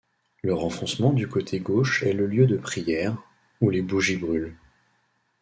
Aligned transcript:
Le 0.41 0.55
renfoncement 0.55 1.13
du 1.13 1.27
côté 1.27 1.59
gauche 1.59 2.01
est 2.01 2.13
le 2.13 2.25
lieu 2.25 2.47
de 2.47 2.57
prière, 2.57 3.15
où 3.61 3.69
les 3.69 3.83
bougies 3.83 4.17
brûlent. 4.17 4.55